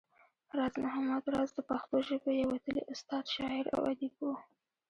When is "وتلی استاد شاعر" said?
2.53-3.65